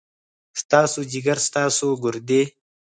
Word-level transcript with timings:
ستاسو 0.61 0.99
ځيګر، 1.11 1.37
ستاسو 1.47 1.87
ګردې، 2.03 2.41